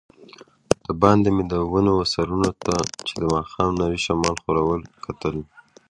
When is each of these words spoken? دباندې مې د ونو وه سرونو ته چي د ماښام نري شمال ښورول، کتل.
دباندې 0.87 1.29
مې 1.35 1.43
د 1.51 1.53
ونو 1.71 1.91
وه 1.97 2.05
سرونو 2.13 2.49
ته 2.63 2.73
چي 3.07 3.13
د 3.21 3.23
ماښام 3.33 3.69
نري 3.81 3.99
شمال 4.05 4.35
ښورول، 4.43 4.81
کتل. 5.05 5.35